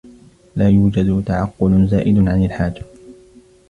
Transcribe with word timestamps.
لا 0.55 0.69
يوجد 0.69 1.23
تعقّل 1.25 1.87
زائد 1.87 2.17
عن 2.17 2.43
الحاجة. 2.45 2.81